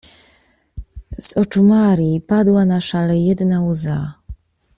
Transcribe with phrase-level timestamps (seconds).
[1.17, 4.13] Z oczu Marii padła na szalę jedna łza.